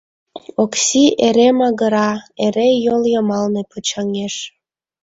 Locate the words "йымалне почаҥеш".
3.13-4.35